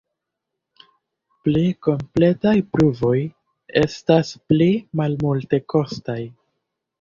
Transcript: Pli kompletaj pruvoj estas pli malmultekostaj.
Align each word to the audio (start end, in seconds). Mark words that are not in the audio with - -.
Pli 1.47 1.61
kompletaj 1.87 2.53
pruvoj 2.77 3.13
estas 3.83 4.33
pli 4.55 4.69
malmultekostaj. 5.03 6.19